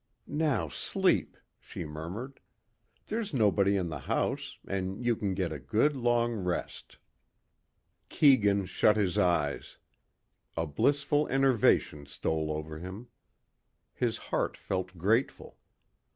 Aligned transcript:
"Now 0.25 0.67
sleep," 0.67 1.37
she 1.59 1.85
murmured. 1.85 2.39
"There's 3.05 3.35
nobody 3.35 3.77
in 3.77 3.89
the 3.89 3.99
house 3.99 4.57
and 4.67 5.05
you 5.05 5.15
can 5.15 5.35
get 5.35 5.51
a 5.51 5.59
good 5.59 5.95
long 5.95 6.33
rest." 6.33 6.97
Keegan 8.09 8.65
shut 8.65 8.97
his 8.97 9.19
eyes. 9.19 9.77
A 10.57 10.65
blissful 10.65 11.27
enervation 11.27 12.07
stole 12.07 12.51
over 12.51 12.79
him. 12.79 13.09
His 13.93 14.17
heart 14.33 14.57
felt 14.57 14.97
grateful. 14.97 15.59